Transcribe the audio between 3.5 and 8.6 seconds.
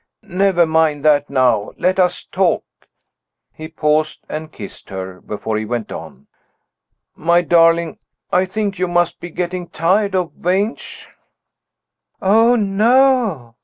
He paused, and kissed her, before he went on. "My darling, I